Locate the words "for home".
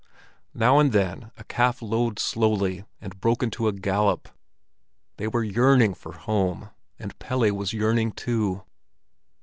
5.93-6.71